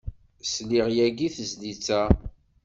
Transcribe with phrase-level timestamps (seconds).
[0.43, 2.01] Sliɣ yagi i tezlit-a.